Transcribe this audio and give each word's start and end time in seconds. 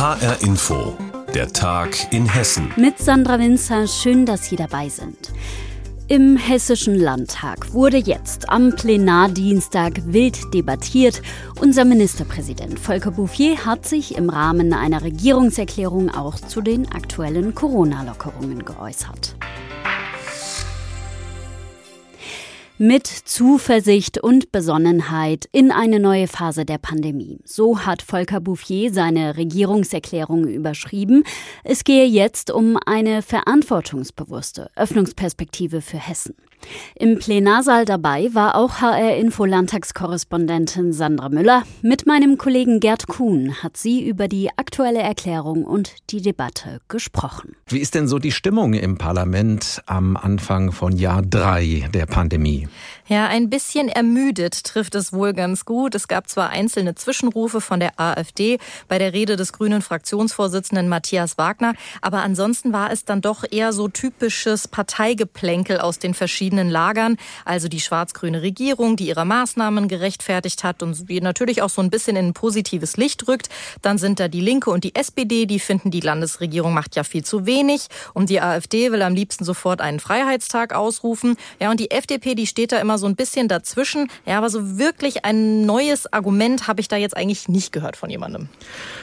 HR 0.00 0.40
Info, 0.40 0.96
der 1.34 1.52
Tag 1.52 2.10
in 2.10 2.24
Hessen. 2.26 2.72
Mit 2.76 2.98
Sandra 2.98 3.38
Winzer, 3.38 3.86
schön, 3.86 4.24
dass 4.24 4.46
Sie 4.46 4.56
dabei 4.56 4.88
sind. 4.88 5.30
Im 6.08 6.38
Hessischen 6.38 6.94
Landtag 6.94 7.74
wurde 7.74 7.98
jetzt 7.98 8.48
am 8.48 8.74
Plenardienstag 8.74 10.00
wild 10.06 10.54
debattiert. 10.54 11.20
Unser 11.60 11.84
Ministerpräsident 11.84 12.78
Volker 12.78 13.10
Bouffier 13.10 13.66
hat 13.66 13.86
sich 13.86 14.16
im 14.16 14.30
Rahmen 14.30 14.72
einer 14.72 15.02
Regierungserklärung 15.02 16.08
auch 16.08 16.36
zu 16.36 16.62
den 16.62 16.90
aktuellen 16.90 17.54
Corona-Lockerungen 17.54 18.64
geäußert. 18.64 19.36
Mit 22.80 23.06
Zuversicht 23.06 24.16
und 24.16 24.52
Besonnenheit 24.52 25.46
in 25.52 25.70
eine 25.70 26.00
neue 26.00 26.26
Phase 26.26 26.64
der 26.64 26.78
Pandemie. 26.78 27.38
So 27.44 27.80
hat 27.80 28.00
Volker 28.00 28.40
Bouffier 28.40 28.90
seine 28.90 29.36
Regierungserklärung 29.36 30.48
überschrieben. 30.48 31.24
Es 31.62 31.84
gehe 31.84 32.06
jetzt 32.06 32.50
um 32.50 32.78
eine 32.86 33.20
verantwortungsbewusste 33.20 34.70
Öffnungsperspektive 34.76 35.82
für 35.82 35.98
Hessen. 35.98 36.34
Im 36.94 37.18
Plenarsaal 37.18 37.84
dabei 37.84 38.30
war 38.32 38.54
auch 38.54 38.80
HR-Info-Landtagskorrespondentin 38.80 40.92
Sandra 40.92 41.28
Müller. 41.28 41.64
Mit 41.82 42.06
meinem 42.06 42.38
Kollegen 42.38 42.78
Gerd 42.80 43.08
Kuhn 43.08 43.62
hat 43.62 43.76
sie 43.76 44.06
über 44.06 44.28
die 44.28 44.50
aktuelle 44.56 45.00
Erklärung 45.00 45.64
und 45.64 45.94
die 46.10 46.22
Debatte 46.22 46.80
gesprochen. 46.88 47.56
Wie 47.66 47.78
ist 47.78 47.94
denn 47.94 48.08
so 48.08 48.18
die 48.18 48.32
Stimmung 48.32 48.74
im 48.74 48.98
Parlament 48.98 49.80
am 49.86 50.16
Anfang 50.16 50.72
von 50.72 50.96
Jahr 50.96 51.22
drei 51.22 51.88
der 51.94 52.06
Pandemie? 52.06 52.68
Ja, 53.10 53.26
ein 53.26 53.50
bisschen 53.50 53.88
ermüdet 53.88 54.62
trifft 54.62 54.94
es 54.94 55.12
wohl 55.12 55.32
ganz 55.32 55.64
gut. 55.64 55.96
Es 55.96 56.06
gab 56.06 56.28
zwar 56.28 56.50
einzelne 56.50 56.94
Zwischenrufe 56.94 57.60
von 57.60 57.80
der 57.80 57.98
AfD 57.98 58.58
bei 58.86 58.98
der 59.00 59.12
Rede 59.12 59.34
des 59.34 59.52
grünen 59.52 59.82
Fraktionsvorsitzenden 59.82 60.88
Matthias 60.88 61.36
Wagner, 61.36 61.74
aber 62.02 62.22
ansonsten 62.22 62.72
war 62.72 62.92
es 62.92 63.04
dann 63.04 63.20
doch 63.20 63.42
eher 63.50 63.72
so 63.72 63.88
typisches 63.88 64.68
Parteigeplänkel 64.68 65.80
aus 65.80 65.98
den 65.98 66.14
verschiedenen 66.14 66.70
Lagern, 66.70 67.16
also 67.44 67.66
die 67.66 67.80
schwarz-grüne 67.80 68.42
Regierung, 68.42 68.94
die 68.94 69.08
ihre 69.08 69.24
Maßnahmen 69.24 69.88
gerechtfertigt 69.88 70.62
hat 70.62 70.80
und 70.80 71.08
die 71.10 71.20
natürlich 71.20 71.62
auch 71.62 71.70
so 71.70 71.82
ein 71.82 71.90
bisschen 71.90 72.14
in 72.14 72.26
ein 72.26 72.32
positives 72.32 72.96
Licht 72.96 73.26
rückt. 73.26 73.48
Dann 73.82 73.98
sind 73.98 74.20
da 74.20 74.28
die 74.28 74.40
Linke 74.40 74.70
und 74.70 74.84
die 74.84 74.94
SPD, 74.94 75.46
die 75.46 75.58
finden, 75.58 75.90
die 75.90 75.98
Landesregierung 75.98 76.72
macht 76.72 76.94
ja 76.94 77.02
viel 77.02 77.24
zu 77.24 77.44
wenig 77.44 77.88
und 78.14 78.30
die 78.30 78.40
AfD 78.40 78.92
will 78.92 79.02
am 79.02 79.16
liebsten 79.16 79.44
sofort 79.44 79.80
einen 79.80 79.98
Freiheitstag 79.98 80.72
ausrufen. 80.72 81.34
Ja, 81.58 81.72
und 81.72 81.80
die 81.80 81.90
FDP, 81.90 82.36
die 82.36 82.46
steht 82.46 82.70
da 82.70 82.78
immer 82.78 82.99
so 83.00 83.06
ein 83.06 83.16
bisschen 83.16 83.48
dazwischen. 83.48 84.08
Ja, 84.26 84.38
aber 84.38 84.50
so 84.50 84.78
wirklich 84.78 85.24
ein 85.24 85.66
neues 85.66 86.12
Argument 86.12 86.68
habe 86.68 86.80
ich 86.80 86.86
da 86.86 86.96
jetzt 86.96 87.16
eigentlich 87.16 87.48
nicht 87.48 87.72
gehört 87.72 87.96
von 87.96 88.10
jemandem. 88.10 88.48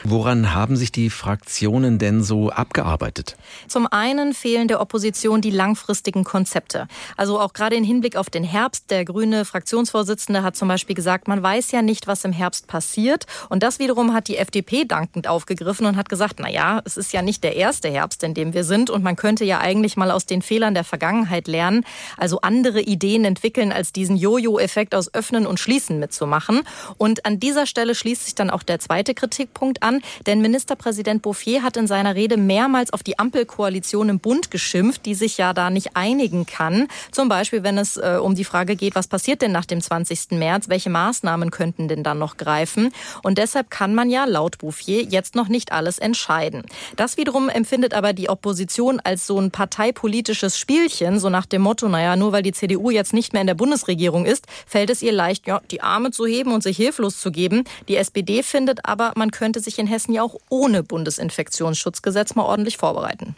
Woran 0.04 0.54
haben 0.54 0.76
sich 0.76 0.92
die 0.92 1.10
Fraktionen 1.10 1.98
denn 1.98 2.22
so 2.22 2.50
abgearbeitet? 2.50 3.36
Zum 3.66 3.86
einen 3.86 4.32
fehlen 4.32 4.68
der 4.68 4.80
Opposition 4.80 5.40
die 5.42 5.50
langfristigen 5.50 6.24
Konzepte. 6.24 6.88
Also 7.16 7.40
auch 7.40 7.52
gerade 7.52 7.76
im 7.76 7.84
Hinblick 7.84 8.16
auf 8.16 8.30
den 8.30 8.44
Herbst. 8.44 8.90
Der 8.90 9.04
grüne 9.04 9.44
Fraktionsvorsitzende 9.44 10.42
hat 10.42 10.56
zum 10.56 10.68
Beispiel 10.68 10.94
gesagt, 10.94 11.28
man 11.28 11.42
weiß 11.42 11.72
ja 11.72 11.82
nicht, 11.82 12.06
was 12.06 12.24
im 12.24 12.32
Herbst 12.32 12.66
passiert. 12.66 13.26
Und 13.48 13.62
das 13.62 13.78
wiederum 13.78 14.14
hat 14.14 14.28
die 14.28 14.36
FDP 14.36 14.84
dankend 14.84 15.26
aufgegriffen 15.26 15.86
und 15.86 15.96
hat 15.96 16.08
gesagt, 16.08 16.36
na 16.38 16.48
ja, 16.48 16.80
es 16.84 16.96
ist 16.96 17.12
ja 17.12 17.22
nicht 17.22 17.42
der 17.44 17.56
erste 17.56 17.88
Herbst, 17.88 18.22
in 18.22 18.34
dem 18.34 18.54
wir 18.54 18.64
sind. 18.64 18.88
Und 18.90 19.02
man 19.02 19.16
könnte 19.16 19.44
ja 19.44 19.58
eigentlich 19.58 19.96
mal 19.96 20.10
aus 20.10 20.26
den 20.26 20.42
Fehlern 20.42 20.74
der 20.74 20.84
Vergangenheit 20.84 21.48
lernen. 21.48 21.84
Also 22.16 22.40
andere 22.40 22.80
Ideen 22.80 23.24
entwickeln 23.24 23.72
als 23.72 23.87
diesen 23.92 24.16
Jojo-Effekt 24.16 24.94
aus 24.94 25.12
Öffnen 25.14 25.46
und 25.46 25.60
Schließen 25.60 25.98
mitzumachen. 25.98 26.62
Und 26.96 27.24
an 27.26 27.40
dieser 27.40 27.66
Stelle 27.66 27.94
schließt 27.94 28.24
sich 28.24 28.34
dann 28.34 28.50
auch 28.50 28.62
der 28.62 28.78
zweite 28.78 29.14
Kritikpunkt 29.14 29.82
an, 29.82 30.00
denn 30.26 30.40
Ministerpräsident 30.40 31.22
Bouffier 31.22 31.62
hat 31.62 31.76
in 31.76 31.86
seiner 31.86 32.14
Rede 32.14 32.36
mehrmals 32.36 32.92
auf 32.92 33.02
die 33.02 33.18
Ampelkoalition 33.18 34.08
im 34.08 34.20
Bund 34.20 34.50
geschimpft, 34.50 35.06
die 35.06 35.14
sich 35.14 35.38
ja 35.38 35.52
da 35.52 35.70
nicht 35.70 35.96
einigen 35.96 36.46
kann. 36.46 36.88
Zum 37.12 37.28
Beispiel, 37.28 37.62
wenn 37.62 37.78
es 37.78 37.96
äh, 37.96 38.18
um 38.20 38.34
die 38.34 38.44
Frage 38.44 38.76
geht, 38.76 38.94
was 38.94 39.06
passiert 39.06 39.42
denn 39.42 39.52
nach 39.52 39.64
dem 39.64 39.80
20. 39.80 40.32
März? 40.32 40.68
Welche 40.68 40.90
Maßnahmen 40.90 41.50
könnten 41.50 41.88
denn 41.88 42.02
dann 42.02 42.18
noch 42.18 42.36
greifen? 42.36 42.92
Und 43.22 43.38
deshalb 43.38 43.70
kann 43.70 43.94
man 43.94 44.10
ja 44.10 44.24
laut 44.24 44.58
Bouffier 44.58 45.02
jetzt 45.02 45.34
noch 45.34 45.48
nicht 45.48 45.72
alles 45.72 45.98
entscheiden. 45.98 46.62
Das 46.96 47.16
wiederum 47.16 47.48
empfindet 47.48 47.94
aber 47.94 48.12
die 48.12 48.28
Opposition 48.28 49.00
als 49.00 49.26
so 49.26 49.40
ein 49.40 49.50
parteipolitisches 49.50 50.58
Spielchen, 50.58 51.18
so 51.18 51.30
nach 51.30 51.46
dem 51.46 51.62
Motto, 51.62 51.88
naja, 51.88 52.16
nur 52.16 52.32
weil 52.32 52.42
die 52.42 52.52
CDU 52.52 52.90
jetzt 52.90 53.12
nicht 53.12 53.32
mehr 53.32 53.40
in 53.40 53.46
der 53.46 53.54
Bundesregierung 53.68 54.24
ist, 54.24 54.46
fällt 54.66 54.88
es 54.88 55.02
ihr 55.02 55.12
leicht, 55.12 55.46
ja, 55.46 55.60
die 55.70 55.82
Arme 55.82 56.10
zu 56.10 56.24
heben 56.24 56.52
und 56.52 56.62
sich 56.62 56.78
hilflos 56.78 57.20
zu 57.20 57.30
geben. 57.30 57.64
Die 57.86 57.96
SPD 57.96 58.42
findet 58.42 58.86
aber, 58.86 59.12
man 59.14 59.30
könnte 59.30 59.60
sich 59.60 59.78
in 59.78 59.86
Hessen 59.86 60.14
ja 60.14 60.22
auch 60.22 60.36
ohne 60.48 60.82
Bundesinfektionsschutzgesetz 60.82 62.34
mal 62.34 62.44
ordentlich 62.44 62.78
vorbereiten. 62.78 63.36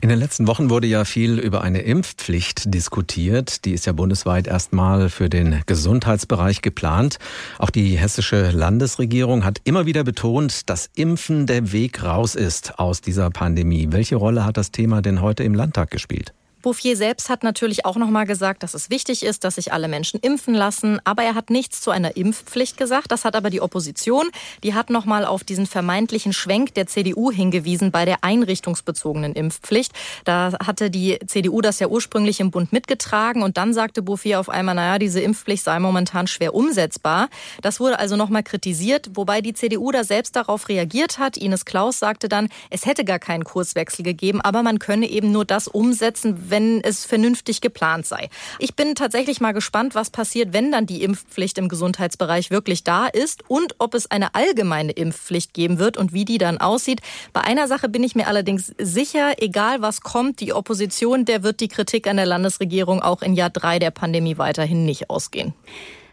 In 0.00 0.08
den 0.08 0.18
letzten 0.18 0.48
Wochen 0.48 0.70
wurde 0.70 0.88
ja 0.88 1.04
viel 1.04 1.38
über 1.38 1.62
eine 1.62 1.82
Impfpflicht 1.82 2.74
diskutiert. 2.74 3.64
Die 3.64 3.72
ist 3.72 3.86
ja 3.86 3.92
bundesweit 3.92 4.48
erstmal 4.48 5.08
für 5.08 5.28
den 5.28 5.62
Gesundheitsbereich 5.66 6.62
geplant. 6.62 7.18
Auch 7.60 7.70
die 7.70 7.96
hessische 7.96 8.50
Landesregierung 8.50 9.44
hat 9.44 9.60
immer 9.62 9.86
wieder 9.86 10.02
betont, 10.02 10.68
dass 10.68 10.90
Impfen 10.96 11.46
der 11.46 11.70
Weg 11.70 12.02
raus 12.02 12.34
ist 12.34 12.80
aus 12.80 13.02
dieser 13.02 13.30
Pandemie. 13.30 13.86
Welche 13.90 14.16
Rolle 14.16 14.44
hat 14.44 14.56
das 14.56 14.72
Thema 14.72 15.00
denn 15.00 15.22
heute 15.22 15.44
im 15.44 15.54
Landtag 15.54 15.92
gespielt? 15.92 16.32
Bouffier 16.62 16.96
selbst 16.96 17.28
hat 17.30 17.42
natürlich 17.42 17.86
auch 17.86 17.96
noch 17.96 18.10
mal 18.10 18.26
gesagt, 18.26 18.62
dass 18.62 18.74
es 18.74 18.90
wichtig 18.90 19.22
ist, 19.22 19.44
dass 19.44 19.54
sich 19.54 19.72
alle 19.72 19.88
Menschen 19.88 20.20
impfen 20.20 20.54
lassen, 20.54 21.00
aber 21.04 21.22
er 21.22 21.34
hat 21.34 21.50
nichts 21.50 21.80
zu 21.80 21.90
einer 21.90 22.16
Impfpflicht 22.16 22.76
gesagt. 22.76 23.10
Das 23.12 23.24
hat 23.24 23.34
aber 23.34 23.48
die 23.50 23.60
Opposition, 23.60 24.30
die 24.62 24.74
hat 24.74 24.90
noch 24.90 25.04
mal 25.04 25.24
auf 25.24 25.42
diesen 25.44 25.66
vermeintlichen 25.66 26.32
Schwenk 26.32 26.74
der 26.74 26.86
CDU 26.86 27.30
hingewiesen 27.30 27.90
bei 27.90 28.04
der 28.04 28.24
einrichtungsbezogenen 28.24 29.34
Impfpflicht. 29.34 29.92
Da 30.24 30.52
hatte 30.64 30.90
die 30.90 31.18
CDU 31.26 31.60
das 31.60 31.78
ja 31.78 31.88
ursprünglich 31.88 32.40
im 32.40 32.50
Bund 32.50 32.72
mitgetragen 32.72 33.42
und 33.42 33.56
dann 33.56 33.72
sagte 33.72 34.02
Bouffier 34.02 34.40
auf 34.40 34.48
einmal, 34.50 34.74
naja, 34.74 34.98
diese 34.98 35.20
Impfpflicht 35.20 35.64
sei 35.64 35.78
momentan 35.78 36.26
schwer 36.26 36.54
umsetzbar. 36.54 37.28
Das 37.62 37.80
wurde 37.80 37.98
also 37.98 38.16
noch 38.16 38.28
mal 38.28 38.42
kritisiert, 38.42 39.10
wobei 39.14 39.40
die 39.40 39.54
CDU 39.54 39.90
da 39.92 40.04
selbst 40.04 40.36
darauf 40.36 40.68
reagiert 40.68 41.18
hat. 41.18 41.36
Ines 41.36 41.64
Klaus 41.64 41.98
sagte 41.98 42.28
dann, 42.28 42.48
es 42.68 42.84
hätte 42.84 43.04
gar 43.04 43.18
keinen 43.18 43.44
Kurswechsel 43.44 44.04
gegeben, 44.04 44.40
aber 44.40 44.62
man 44.62 44.78
könne 44.78 45.08
eben 45.08 45.32
nur 45.32 45.44
das 45.44 45.66
umsetzen, 45.68 46.49
wenn 46.50 46.82
es 46.82 47.04
vernünftig 47.04 47.60
geplant 47.60 48.06
sei. 48.06 48.28
Ich 48.58 48.74
bin 48.74 48.94
tatsächlich 48.94 49.40
mal 49.40 49.52
gespannt, 49.52 49.94
was 49.94 50.10
passiert, 50.10 50.52
wenn 50.52 50.72
dann 50.72 50.86
die 50.86 51.02
Impfpflicht 51.02 51.58
im 51.58 51.68
Gesundheitsbereich 51.68 52.50
wirklich 52.50 52.84
da 52.84 53.06
ist 53.06 53.42
und 53.48 53.74
ob 53.78 53.94
es 53.94 54.10
eine 54.10 54.34
allgemeine 54.34 54.92
Impfpflicht 54.92 55.54
geben 55.54 55.78
wird 55.78 55.96
und 55.96 56.12
wie 56.12 56.24
die 56.24 56.38
dann 56.38 56.58
aussieht. 56.58 57.00
Bei 57.32 57.42
einer 57.42 57.68
Sache 57.68 57.88
bin 57.88 58.02
ich 58.02 58.14
mir 58.14 58.26
allerdings 58.26 58.72
sicher, 58.78 59.34
egal 59.38 59.82
was 59.82 60.00
kommt, 60.00 60.40
die 60.40 60.52
Opposition, 60.52 61.24
der 61.24 61.42
wird 61.42 61.60
die 61.60 61.68
Kritik 61.68 62.06
an 62.06 62.16
der 62.16 62.26
Landesregierung 62.26 63.02
auch 63.02 63.22
in 63.22 63.34
Jahr 63.34 63.50
drei 63.50 63.78
der 63.78 63.90
Pandemie 63.90 64.38
weiterhin 64.38 64.84
nicht 64.84 65.10
ausgehen. 65.10 65.54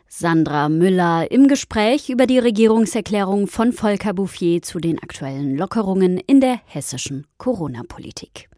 Sandra 0.10 0.70
Müller 0.70 1.30
im 1.32 1.48
Gespräch 1.48 2.10
über 2.10 2.28
die 2.28 2.40
Regierungserklärung 2.40 3.48
von 3.48 3.74
Volker 3.74 4.14
Bouffier 4.14 4.62
zu 4.62 4.80
den 4.80 5.00
aktuellen 5.00 5.58
Lockerungen 5.58 6.18
in 6.18 6.40
der 6.40 6.60
hessischen 6.66 7.28
Corona-Politik. 7.38 8.50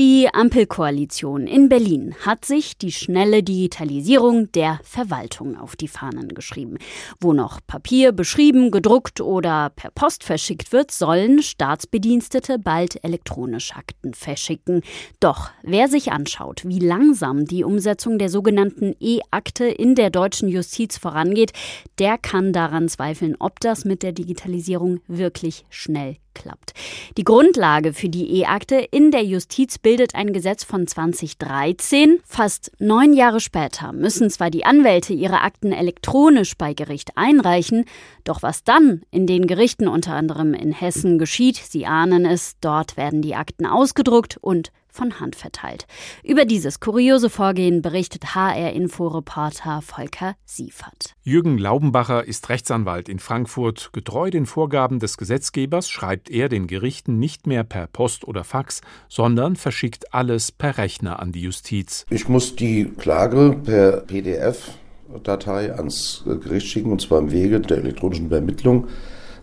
Die 0.00 0.32
Ampelkoalition 0.32 1.46
in 1.46 1.68
Berlin 1.68 2.14
hat 2.24 2.46
sich 2.46 2.78
die 2.78 2.90
schnelle 2.90 3.42
Digitalisierung 3.42 4.50
der 4.52 4.80
Verwaltung 4.82 5.58
auf 5.58 5.76
die 5.76 5.88
Fahnen 5.88 6.28
geschrieben. 6.28 6.78
Wo 7.20 7.34
noch 7.34 7.60
Papier 7.66 8.12
beschrieben, 8.12 8.70
gedruckt 8.70 9.20
oder 9.20 9.68
per 9.76 9.90
Post 9.90 10.24
verschickt 10.24 10.72
wird, 10.72 10.90
sollen 10.90 11.42
Staatsbedienstete 11.42 12.58
bald 12.58 13.04
elektronisch 13.04 13.76
Akten 13.76 14.14
verschicken. 14.14 14.80
Doch 15.20 15.50
wer 15.62 15.86
sich 15.86 16.12
anschaut, 16.12 16.62
wie 16.64 16.78
langsam 16.78 17.44
die 17.44 17.62
Umsetzung 17.62 18.18
der 18.18 18.30
sogenannten 18.30 18.96
E-Akte 19.00 19.66
in 19.66 19.96
der 19.96 20.08
deutschen 20.08 20.48
Justiz 20.48 20.96
vorangeht, 20.96 21.52
der 21.98 22.16
kann 22.16 22.54
daran 22.54 22.88
zweifeln, 22.88 23.36
ob 23.38 23.60
das 23.60 23.84
mit 23.84 24.02
der 24.02 24.12
Digitalisierung 24.12 25.00
wirklich 25.08 25.66
schnell 25.68 26.16
klappt. 26.40 26.72
Die 27.16 27.24
Grundlage 27.24 27.92
für 27.92 28.08
die 28.08 28.40
E-Akte 28.40 28.76
in 28.76 29.10
der 29.10 29.24
Justiz 29.24 29.78
bildet 29.78 30.14
ein 30.14 30.32
Gesetz 30.32 30.64
von 30.64 30.86
2013. 30.86 32.20
Fast 32.24 32.72
neun 32.78 33.12
Jahre 33.12 33.40
später 33.40 33.92
müssen 33.92 34.30
zwar 34.30 34.50
die 34.50 34.64
Anwälte 34.64 35.12
ihre 35.12 35.42
Akten 35.42 35.72
elektronisch 35.72 36.56
bei 36.56 36.72
Gericht 36.72 37.10
einreichen, 37.16 37.84
doch 38.24 38.42
was 38.42 38.64
dann 38.64 39.02
in 39.10 39.26
den 39.26 39.46
Gerichten 39.46 39.88
unter 39.88 40.14
anderem 40.14 40.54
in 40.54 40.72
Hessen 40.72 41.18
geschieht, 41.18 41.56
Sie 41.56 41.86
ahnen 41.86 42.24
es, 42.24 42.56
dort 42.60 42.96
werden 42.96 43.22
die 43.22 43.34
Akten 43.34 43.66
ausgedruckt 43.66 44.38
und 44.40 44.72
von 44.92 45.20
Hand 45.20 45.36
verteilt. 45.36 45.86
Über 46.24 46.44
dieses 46.44 46.80
kuriose 46.80 47.30
Vorgehen 47.30 47.82
berichtet 47.82 48.34
HR-Info-Reporter 48.34 49.82
Volker 49.82 50.34
Siefert. 50.44 51.14
Jürgen 51.30 51.58
Laubenbacher 51.58 52.26
ist 52.26 52.48
Rechtsanwalt 52.48 53.08
in 53.08 53.20
Frankfurt. 53.20 53.90
Getreu 53.92 54.30
den 54.30 54.46
Vorgaben 54.46 54.98
des 54.98 55.16
Gesetzgebers 55.16 55.88
schreibt 55.88 56.28
er 56.28 56.48
den 56.48 56.66
Gerichten 56.66 57.20
nicht 57.20 57.46
mehr 57.46 57.62
per 57.62 57.86
Post 57.86 58.26
oder 58.26 58.42
Fax, 58.42 58.80
sondern 59.08 59.54
verschickt 59.54 60.12
alles 60.12 60.50
per 60.50 60.76
Rechner 60.76 61.20
an 61.20 61.30
die 61.30 61.42
Justiz. 61.42 62.04
Ich 62.10 62.28
muss 62.28 62.56
die 62.56 62.86
Klage 62.86 63.56
per 63.64 63.98
PDF 63.98 64.72
Datei 65.22 65.72
ans 65.72 66.24
Gericht 66.26 66.66
schicken, 66.66 66.90
und 66.90 67.00
zwar 67.00 67.20
im 67.20 67.30
Wege 67.30 67.60
der 67.60 67.78
elektronischen 67.78 68.26
Übermittlung. 68.26 68.88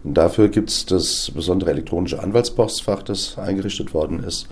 Dafür 0.03 0.49
gibt 0.49 0.69
es 0.69 0.85
das 0.85 1.31
besondere 1.33 1.71
elektronische 1.71 2.21
Anwaltspostfach, 2.21 3.01
das 3.01 3.37
eingerichtet 3.37 3.93
worden 3.93 4.21
ist. 4.25 4.49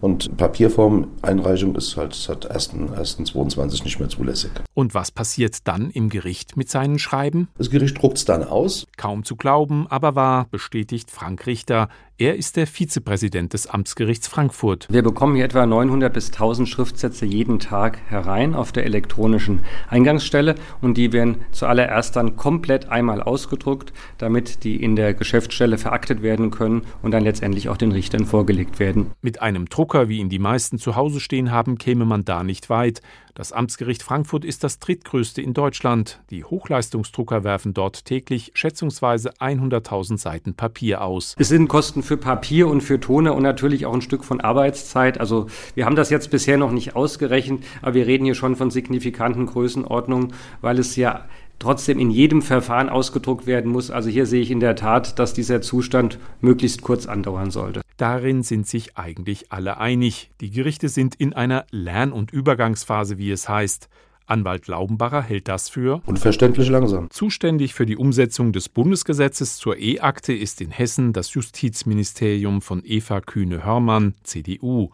Und 0.00 0.36
Papierform-Einreichung 0.36 1.74
ist 1.76 1.96
halt 1.96 2.14
seit 2.14 2.50
1.1.22 2.50 3.84
nicht 3.84 3.98
mehr 3.98 4.08
zulässig. 4.08 4.50
Und 4.74 4.94
was 4.94 5.10
passiert 5.10 5.66
dann 5.66 5.90
im 5.90 6.08
Gericht 6.08 6.56
mit 6.56 6.68
seinen 6.68 6.98
Schreiben? 6.98 7.48
Das 7.56 7.70
Gericht 7.70 8.00
druckt 8.00 8.18
es 8.18 8.24
dann 8.24 8.44
aus. 8.44 8.86
Kaum 8.96 9.24
zu 9.24 9.36
glauben, 9.36 9.86
aber 9.88 10.14
wahr, 10.14 10.46
bestätigt 10.50 11.10
Frank 11.10 11.46
Richter. 11.46 11.88
Er 12.16 12.36
ist 12.36 12.54
der 12.56 12.68
Vizepräsident 12.68 13.54
des 13.54 13.66
Amtsgerichts 13.66 14.28
Frankfurt. 14.28 14.86
Wir 14.88 15.02
bekommen 15.02 15.34
hier 15.34 15.46
etwa 15.46 15.66
900 15.66 16.12
bis 16.12 16.28
1000 16.30 16.68
Schriftsätze 16.68 17.26
jeden 17.26 17.58
Tag 17.58 17.98
herein 18.06 18.54
auf 18.54 18.70
der 18.70 18.84
elektronischen 18.84 19.64
Eingangsstelle 19.88 20.54
und 20.80 20.96
die 20.96 21.12
werden 21.12 21.38
zuallererst 21.50 22.14
dann 22.14 22.36
komplett 22.36 22.88
einmal 22.88 23.20
ausgedruckt, 23.20 23.92
damit 24.16 24.62
die 24.62 24.80
in 24.80 24.94
der 24.94 25.12
Geschäftsstelle 25.12 25.76
veraktet 25.76 26.22
werden 26.22 26.52
können 26.52 26.82
und 27.02 27.10
dann 27.10 27.24
letztendlich 27.24 27.68
auch 27.68 27.76
den 27.76 27.90
Richtern 27.90 28.26
vorgelegt 28.26 28.78
werden. 28.78 29.10
Mit 29.20 29.42
einem 29.42 29.68
Drucker, 29.68 30.08
wie 30.08 30.20
ihn 30.20 30.28
die 30.28 30.38
meisten 30.38 30.78
zu 30.78 30.94
Hause 30.94 31.18
stehen 31.18 31.50
haben, 31.50 31.78
käme 31.78 32.04
man 32.04 32.24
da 32.24 32.44
nicht 32.44 32.70
weit. 32.70 33.00
Das 33.34 33.52
Amtsgericht 33.52 34.04
Frankfurt 34.04 34.44
ist 34.44 34.62
das 34.62 34.78
drittgrößte 34.78 35.42
in 35.42 35.54
Deutschland. 35.54 36.20
Die 36.30 36.44
Hochleistungsdrucker 36.44 37.42
werfen 37.42 37.74
dort 37.74 38.04
täglich 38.04 38.52
schätzungsweise 38.54 39.32
100.000 39.40 40.18
Seiten 40.18 40.54
Papier 40.54 41.02
aus. 41.02 41.34
Es 41.36 41.48
sind 41.48 41.66
Kosten 41.66 42.03
für 42.04 42.16
Papier 42.16 42.68
und 42.68 42.82
für 42.82 43.00
Tone 43.00 43.32
und 43.32 43.42
natürlich 43.42 43.86
auch 43.86 43.94
ein 43.94 44.02
Stück 44.02 44.24
von 44.24 44.40
Arbeitszeit. 44.40 45.18
Also 45.18 45.46
wir 45.74 45.84
haben 45.86 45.96
das 45.96 46.10
jetzt 46.10 46.30
bisher 46.30 46.58
noch 46.58 46.70
nicht 46.70 46.96
ausgerechnet, 46.96 47.64
aber 47.82 47.94
wir 47.94 48.06
reden 48.06 48.24
hier 48.24 48.34
schon 48.34 48.56
von 48.56 48.70
signifikanten 48.70 49.46
Größenordnungen, 49.46 50.32
weil 50.60 50.78
es 50.78 50.96
ja 50.96 51.24
trotzdem 51.58 51.98
in 51.98 52.10
jedem 52.10 52.42
Verfahren 52.42 52.88
ausgedruckt 52.88 53.46
werden 53.46 53.70
muss. 53.70 53.90
Also 53.90 54.10
hier 54.10 54.26
sehe 54.26 54.42
ich 54.42 54.50
in 54.50 54.60
der 54.60 54.76
Tat, 54.76 55.18
dass 55.18 55.34
dieser 55.34 55.62
Zustand 55.62 56.18
möglichst 56.40 56.82
kurz 56.82 57.06
andauern 57.06 57.50
sollte. 57.50 57.80
Darin 57.96 58.42
sind 58.42 58.66
sich 58.66 58.96
eigentlich 58.96 59.52
alle 59.52 59.78
einig. 59.78 60.30
Die 60.40 60.50
Gerichte 60.50 60.88
sind 60.88 61.14
in 61.14 61.32
einer 61.32 61.64
Lern- 61.70 62.12
und 62.12 62.32
Übergangsphase, 62.32 63.18
wie 63.18 63.30
es 63.30 63.48
heißt. 63.48 63.88
Anwalt 64.26 64.68
Laubenbacher 64.68 65.22
hält 65.22 65.48
das 65.48 65.68
für 65.68 66.02
unverständlich 66.06 66.68
langsam. 66.68 67.10
Zuständig 67.10 67.74
für 67.74 67.86
die 67.86 67.96
Umsetzung 67.96 68.52
des 68.52 68.68
Bundesgesetzes 68.68 69.56
zur 69.56 69.78
E-Akte 69.78 70.32
ist 70.32 70.60
in 70.60 70.70
Hessen 70.70 71.12
das 71.12 71.34
Justizministerium 71.34 72.62
von 72.62 72.82
Eva 72.84 73.20
Kühne-Hörmann, 73.20 74.14
CDU. 74.22 74.90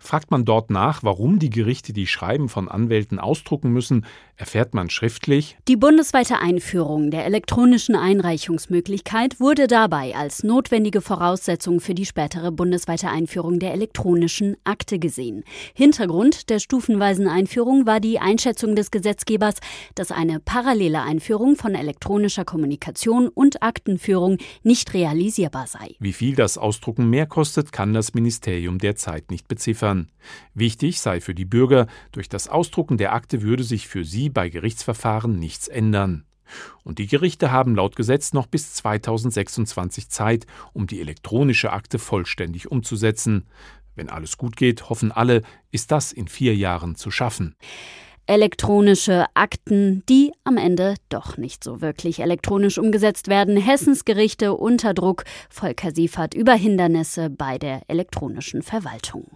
Fragt 0.00 0.32
man 0.32 0.44
dort 0.44 0.70
nach, 0.70 1.04
warum 1.04 1.38
die 1.38 1.50
Gerichte 1.50 1.92
die 1.92 2.08
Schreiben 2.08 2.48
von 2.48 2.68
Anwälten 2.68 3.20
ausdrucken 3.20 3.70
müssen, 3.70 4.04
erfährt 4.42 4.74
man 4.74 4.90
schriftlich, 4.90 5.56
die 5.68 5.76
bundesweite 5.76 6.40
Einführung 6.40 7.12
der 7.12 7.26
elektronischen 7.26 7.94
Einreichungsmöglichkeit 7.94 9.38
wurde 9.38 9.68
dabei 9.68 10.16
als 10.16 10.42
notwendige 10.42 11.00
Voraussetzung 11.00 11.78
für 11.78 11.94
die 11.94 12.06
spätere 12.06 12.50
bundesweite 12.50 13.08
Einführung 13.08 13.60
der 13.60 13.72
elektronischen 13.72 14.56
Akte 14.64 14.98
gesehen. 14.98 15.44
Hintergrund 15.74 16.50
der 16.50 16.58
stufenweisen 16.58 17.28
Einführung 17.28 17.86
war 17.86 18.00
die 18.00 18.18
Einschätzung 18.18 18.74
des 18.74 18.90
Gesetzgebers, 18.90 19.54
dass 19.94 20.10
eine 20.10 20.40
parallele 20.40 21.02
Einführung 21.02 21.54
von 21.54 21.76
elektronischer 21.76 22.44
Kommunikation 22.44 23.28
und 23.28 23.62
Aktenführung 23.62 24.38
nicht 24.64 24.92
realisierbar 24.92 25.68
sei. 25.68 25.94
Wie 26.00 26.12
viel 26.12 26.34
das 26.34 26.58
Ausdrucken 26.58 27.08
mehr 27.08 27.26
kostet, 27.26 27.70
kann 27.70 27.94
das 27.94 28.12
Ministerium 28.14 28.78
derzeit 28.78 29.30
nicht 29.30 29.46
beziffern. 29.46 30.08
Wichtig 30.52 31.00
sei 31.00 31.20
für 31.20 31.34
die 31.34 31.44
Bürger, 31.44 31.86
durch 32.10 32.28
das 32.28 32.48
Ausdrucken 32.48 32.98
der 32.98 33.12
Akte 33.12 33.42
würde 33.42 33.62
sich 33.62 33.86
für 33.86 34.04
sie 34.04 34.31
bei 34.32 34.48
Gerichtsverfahren 34.48 35.38
nichts 35.38 35.68
ändern. 35.68 36.24
Und 36.84 36.98
die 36.98 37.06
Gerichte 37.06 37.50
haben 37.50 37.74
laut 37.74 37.96
Gesetz 37.96 38.32
noch 38.32 38.46
bis 38.46 38.74
2026 38.74 40.08
Zeit, 40.10 40.46
um 40.72 40.86
die 40.86 41.00
elektronische 41.00 41.72
Akte 41.72 41.98
vollständig 41.98 42.70
umzusetzen. 42.70 43.46
Wenn 43.94 44.10
alles 44.10 44.36
gut 44.36 44.56
geht, 44.56 44.88
hoffen 44.90 45.12
alle, 45.12 45.42
ist 45.70 45.92
das 45.92 46.12
in 46.12 46.28
vier 46.28 46.54
Jahren 46.54 46.96
zu 46.96 47.10
schaffen 47.10 47.56
elektronische 48.26 49.26
Akten, 49.34 50.04
die 50.08 50.32
am 50.44 50.56
Ende 50.56 50.94
doch 51.08 51.36
nicht 51.36 51.64
so 51.64 51.80
wirklich 51.80 52.20
elektronisch 52.20 52.78
umgesetzt 52.78 53.28
werden. 53.28 53.56
Hessens 53.56 54.04
Gerichte 54.04 54.54
unter 54.54 54.94
Druck. 54.94 55.24
Volker 55.50 55.92
Siefert 55.92 56.34
über 56.34 56.54
Hindernisse 56.54 57.30
bei 57.30 57.58
der 57.58 57.82
elektronischen 57.88 58.62
Verwaltung. 58.62 59.26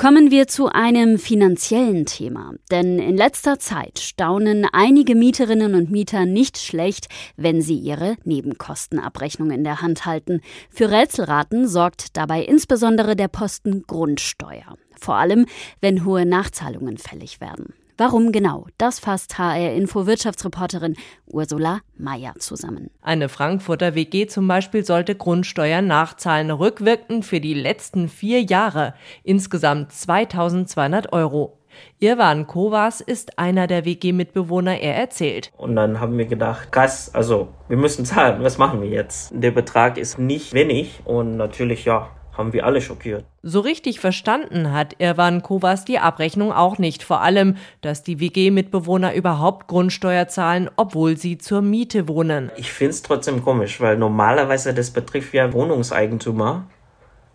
Kommen 0.00 0.30
wir 0.30 0.46
zu 0.46 0.68
einem 0.68 1.18
finanziellen 1.18 2.06
Thema. 2.06 2.54
Denn 2.70 3.00
in 3.00 3.16
letzter 3.16 3.58
Zeit 3.58 3.98
staunen 3.98 4.64
einige 4.70 5.16
Mieterinnen 5.16 5.74
und 5.74 5.90
Mieter 5.90 6.24
nicht 6.24 6.56
schlecht, 6.56 7.08
wenn 7.36 7.62
sie 7.62 7.76
ihre 7.76 8.14
Nebenkostenabrechnung 8.22 9.50
in 9.50 9.64
der 9.64 9.82
Hand 9.82 10.06
halten. 10.06 10.40
Für 10.70 10.92
Rätselraten 10.92 11.66
sorgt 11.66 12.16
dabei 12.16 12.44
insbesondere 12.44 13.16
der 13.16 13.26
Posten 13.26 13.82
Grundsteuer. 13.88 14.76
Vor 14.96 15.16
allem, 15.16 15.46
wenn 15.80 16.04
hohe 16.04 16.24
Nachzahlungen 16.24 16.96
fällig 16.96 17.40
werden. 17.40 17.74
Warum 18.00 18.30
genau? 18.30 18.66
Das 18.78 19.00
fasst 19.00 19.38
HR 19.38 19.72
Info 19.72 20.06
Wirtschaftsreporterin 20.06 20.94
Ursula 21.26 21.80
Mayer 21.96 22.32
zusammen. 22.38 22.90
Eine 23.02 23.28
Frankfurter 23.28 23.96
WG 23.96 24.28
zum 24.28 24.46
Beispiel 24.46 24.84
sollte 24.84 25.16
Grundsteuern 25.16 25.88
nachzahlen, 25.88 26.52
rückwirkend 26.52 27.24
für 27.24 27.40
die 27.40 27.54
letzten 27.54 28.08
vier 28.08 28.40
Jahre. 28.42 28.94
Insgesamt 29.24 29.90
2200 29.90 31.12
Euro. 31.12 31.58
Irwan 31.98 32.46
Kovas 32.46 33.00
ist 33.00 33.36
einer 33.36 33.66
der 33.66 33.84
WG-Mitbewohner, 33.84 34.80
er 34.80 34.94
erzählt. 34.94 35.50
Und 35.56 35.74
dann 35.74 35.98
haben 35.98 36.16
wir 36.18 36.26
gedacht, 36.26 36.70
krass, 36.70 37.12
also 37.12 37.48
wir 37.66 37.76
müssen 37.76 38.04
zahlen, 38.04 38.44
was 38.44 38.58
machen 38.58 38.80
wir 38.80 38.88
jetzt? 38.88 39.32
Der 39.34 39.50
Betrag 39.50 39.98
ist 39.98 40.20
nicht 40.20 40.54
wenig 40.54 41.00
und 41.04 41.36
natürlich, 41.36 41.84
ja, 41.84 42.10
haben 42.38 42.52
wir 42.52 42.64
alle 42.64 42.80
schockiert. 42.80 43.24
So 43.42 43.60
richtig 43.60 44.00
verstanden 44.00 44.72
hat 44.72 44.94
Irwan 44.98 45.42
Kovas 45.42 45.84
die 45.84 45.98
Abrechnung 45.98 46.52
auch 46.52 46.78
nicht. 46.78 47.02
Vor 47.02 47.20
allem, 47.20 47.56
dass 47.80 48.02
die 48.02 48.20
WG-Mitbewohner 48.20 49.14
überhaupt 49.14 49.66
Grundsteuer 49.66 50.28
zahlen, 50.28 50.70
obwohl 50.76 51.16
sie 51.16 51.36
zur 51.36 51.60
Miete 51.60 52.08
wohnen. 52.08 52.50
Ich 52.56 52.72
finde 52.72 52.90
es 52.90 53.02
trotzdem 53.02 53.42
komisch, 53.42 53.80
weil 53.80 53.98
normalerweise 53.98 54.72
das 54.72 54.90
betrifft 54.92 55.34
ja 55.34 55.52
Wohnungseigentümer 55.52 56.64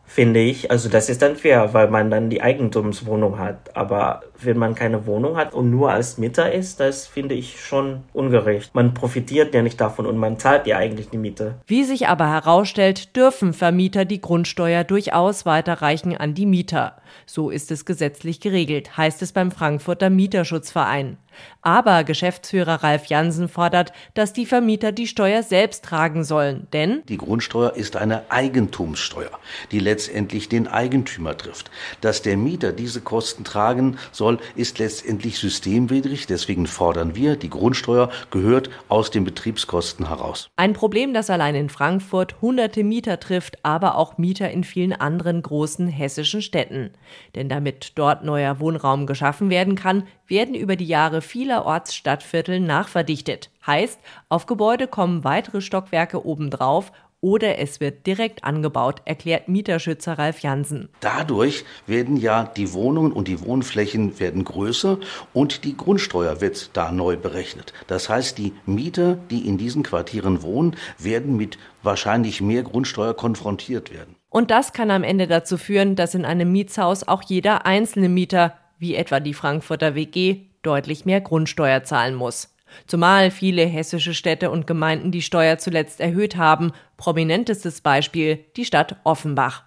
finde 0.05 0.39
ich. 0.39 0.69
Also 0.69 0.89
das 0.89 1.09
ist 1.09 1.21
dann 1.21 1.35
fair, 1.35 1.73
weil 1.73 1.89
man 1.89 2.11
dann 2.11 2.29
die 2.29 2.41
Eigentumswohnung 2.41 3.39
hat. 3.39 3.75
Aber 3.75 4.21
wenn 4.39 4.57
man 4.57 4.75
keine 4.75 5.05
Wohnung 5.05 5.37
hat 5.37 5.53
und 5.53 5.71
nur 5.71 5.91
als 5.91 6.17
Mieter 6.17 6.51
ist, 6.51 6.79
das 6.79 7.07
finde 7.07 7.35
ich 7.35 7.59
schon 7.61 8.03
ungerecht. 8.13 8.73
Man 8.75 8.93
profitiert 8.93 9.53
ja 9.55 9.61
nicht 9.61 9.81
davon 9.81 10.05
und 10.05 10.17
man 10.17 10.37
zahlt 10.37 10.67
ja 10.67 10.77
eigentlich 10.77 11.09
die 11.09 11.17
Miete. 11.17 11.55
Wie 11.65 11.83
sich 11.83 12.07
aber 12.07 12.29
herausstellt, 12.29 13.15
dürfen 13.15 13.53
Vermieter 13.53 14.05
die 14.05 14.21
Grundsteuer 14.21 14.83
durchaus 14.83 15.45
weiterreichen 15.45 16.15
an 16.15 16.33
die 16.33 16.45
Mieter. 16.45 16.97
So 17.25 17.49
ist 17.49 17.71
es 17.71 17.85
gesetzlich 17.85 18.39
geregelt, 18.39 18.97
heißt 18.97 19.21
es 19.21 19.31
beim 19.31 19.51
Frankfurter 19.51 20.09
Mieterschutzverein. 20.09 21.17
Aber 21.61 22.03
Geschäftsführer 22.03 22.83
Ralf 22.83 23.05
Jansen 23.05 23.47
fordert, 23.47 23.93
dass 24.13 24.33
die 24.33 24.45
Vermieter 24.45 24.91
die 24.91 25.07
Steuer 25.07 25.43
selbst 25.43 25.85
tragen 25.85 26.23
sollen, 26.23 26.67
denn 26.73 27.03
die 27.07 27.17
Grundsteuer 27.17 27.73
ist 27.75 27.95
eine 27.95 28.29
Eigentumssteuer, 28.29 29.31
die 29.71 29.79
letztendlich 29.79 30.49
den 30.49 30.67
Eigentümer 30.67 31.37
trifft. 31.37 31.71
Dass 32.01 32.21
der 32.21 32.37
Mieter 32.37 32.71
diese 32.71 33.01
Kosten 33.01 33.43
tragen 33.43 33.97
soll, 34.11 34.39
ist 34.55 34.79
letztendlich 34.79 35.39
systemwidrig. 35.39 36.27
Deswegen 36.27 36.67
fordern 36.67 37.15
wir, 37.15 37.35
die 37.35 37.49
Grundsteuer 37.49 38.09
gehört 38.31 38.69
aus 38.89 39.11
den 39.11 39.23
Betriebskosten 39.23 40.07
heraus. 40.07 40.49
Ein 40.55 40.73
Problem, 40.73 41.13
das 41.13 41.29
allein 41.29 41.55
in 41.55 41.69
Frankfurt 41.69 42.41
hunderte 42.41 42.83
Mieter 42.83 43.19
trifft, 43.19 43.63
aber 43.63 43.95
auch 43.95 44.17
Mieter 44.17 44.51
in 44.51 44.63
vielen 44.63 44.93
anderen 44.93 45.41
großen 45.41 45.87
hessischen 45.87 46.41
Städten. 46.41 46.91
Denn 47.35 47.49
damit 47.49 47.93
dort 47.95 48.23
neuer 48.23 48.59
Wohnraum 48.59 49.07
geschaffen 49.07 49.49
werden 49.49 49.75
kann, 49.75 50.03
werden 50.27 50.55
über 50.55 50.75
die 50.75 50.85
Jahre 50.85 51.21
vielerorts 51.23 51.95
Stadtviertel 51.95 52.59
nachverdichtet. 52.59 53.49
Heißt, 53.65 53.99
auf 54.29 54.45
Gebäude 54.45 54.87
kommen 54.87 55.23
weitere 55.23 55.61
Stockwerke 55.61 56.25
obendrauf 56.25 56.91
oder 57.23 57.57
es 57.57 57.79
wird 57.79 58.05
direkt 58.05 58.43
angebaut, 58.43 59.01
erklärt 59.05 59.47
Mieterschützer 59.47 60.19
Ralf 60.19 60.39
Jansen. 60.39 60.89
Dadurch 60.99 61.63
werden 61.87 62.17
ja 62.17 62.43
die 62.43 62.73
Wohnungen 62.73 63.13
und 63.13 63.29
die 63.29 63.39
Wohnflächen 63.39 64.19
werden 64.19 64.43
größer 64.43 64.97
und 65.31 65.63
die 65.63 65.77
Grundsteuer 65.77 66.41
wird 66.41 66.75
da 66.75 66.91
neu 66.91 67.15
berechnet. 67.15 67.71
Das 67.87 68.09
heißt, 68.09 68.37
die 68.37 68.51
Mieter, 68.65 69.15
die 69.31 69.47
in 69.47 69.57
diesen 69.57 69.83
Quartieren 69.83 70.41
wohnen, 70.41 70.75
werden 70.99 71.37
mit 71.37 71.57
wahrscheinlich 71.81 72.41
mehr 72.41 72.63
Grundsteuer 72.63 73.13
konfrontiert 73.13 73.93
werden. 73.93 74.17
Und 74.29 74.51
das 74.51 74.73
kann 74.73 74.91
am 74.91 75.03
Ende 75.03 75.27
dazu 75.27 75.57
führen, 75.57 75.95
dass 75.95 76.15
in 76.15 76.25
einem 76.25 76.51
Mietshaus 76.51 77.07
auch 77.07 77.23
jeder 77.23 77.65
einzelne 77.65 78.09
Mieter 78.09 78.57
wie 78.79 78.95
etwa 78.95 79.21
die 79.21 79.33
Frankfurter 79.33 79.95
WG, 79.95 80.41
deutlich 80.63 81.05
mehr 81.05 81.21
Grundsteuer 81.21 81.83
zahlen 81.83 82.15
muss. 82.15 82.53
Zumal 82.87 83.31
viele 83.31 83.63
hessische 83.65 84.13
Städte 84.13 84.49
und 84.49 84.67
Gemeinden 84.67 85.11
die 85.11 85.21
Steuer 85.21 85.57
zuletzt 85.57 85.99
erhöht 85.99 86.35
haben. 86.35 86.71
Prominentestes 86.97 87.81
Beispiel 87.81 88.39
die 88.55 88.65
Stadt 88.65 88.95
Offenbach. 89.03 89.63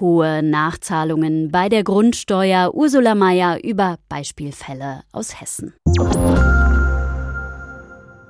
Hohe 0.00 0.42
Nachzahlungen 0.42 1.50
bei 1.50 1.68
der 1.68 1.84
Grundsteuer. 1.84 2.74
Ursula 2.74 3.14
Mayer 3.14 3.62
über 3.62 3.98
Beispielfälle 4.08 5.02
aus 5.12 5.40
Hessen 5.40 5.74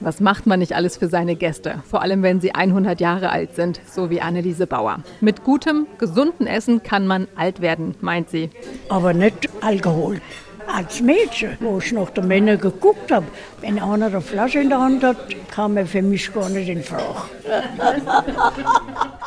Was 0.01 0.21
macht 0.21 0.47
man 0.47 0.61
nicht 0.61 0.75
alles 0.75 0.97
für 0.97 1.09
seine 1.09 1.35
Gäste? 1.35 1.83
Vor 1.89 2.03
allem, 2.03 2.23
wenn 2.23 2.41
sie 2.41 2.55
100 2.55 3.01
Jahre 3.01 3.31
alt 3.31 3.55
sind, 3.57 3.81
so 3.87 4.11
wie 4.11 4.21
Anneliese 4.21 4.67
Bauer. 4.67 5.01
Mit 5.21 5.45
gutem, 5.45 5.87
gesunden 5.99 6.47
Essen 6.47 6.83
kann 6.83 7.07
man 7.07 7.27
alt 7.35 7.61
werden, 7.61 7.97
meint 8.01 8.31
sie. 8.31 8.51
Aber 8.89 9.13
nicht 9.13 9.49
Alkohol 9.61 10.21
als 10.73 11.01
Mädchen, 11.01 11.57
wo 11.61 11.79
ich 11.79 11.91
noch 11.93 12.11
die 12.11 12.21
Männer 12.21 12.57
geguckt 12.57 13.11
habe, 13.11 13.27
wenn 13.61 13.81
einer 13.81 14.07
eine 14.07 14.21
Flasche 14.21 14.61
in 14.61 14.69
der 14.69 14.81
Hand 14.81 15.03
hat, 15.03 15.17
kam 15.51 15.77
er 15.77 15.87
für 15.87 16.03
mich 16.03 16.33
gar 16.33 16.49
nicht 16.49 16.69
in 16.69 16.83
Frage. 16.83 17.23